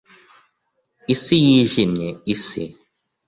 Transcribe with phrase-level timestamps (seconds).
[1.13, 2.63] isi yijimye, isi;